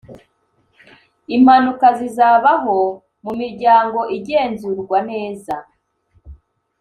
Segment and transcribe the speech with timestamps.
[1.35, 2.77] impanuka zizabaho
[3.25, 5.55] (mumiryango igenzurwa neza).